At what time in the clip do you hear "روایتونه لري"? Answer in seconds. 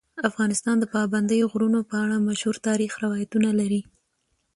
3.05-3.81